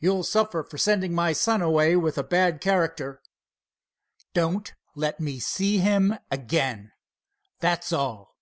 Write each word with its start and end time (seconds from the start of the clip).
"You'll 0.00 0.24
suffer 0.24 0.64
for 0.64 0.76
sending 0.76 1.14
my 1.14 1.32
son 1.32 1.62
away 1.62 1.94
with 1.94 2.18
a 2.18 2.24
bad 2.24 2.60
character!" 2.60 3.22
"Don't 4.34 4.74
let 4.96 5.20
me 5.20 5.38
see 5.38 5.78
him 5.78 6.18
again, 6.32 6.90
that's 7.60 7.92
all." 7.92 8.34